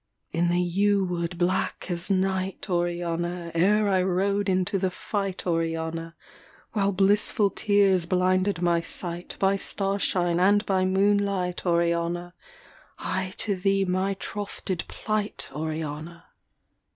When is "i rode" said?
3.87-4.49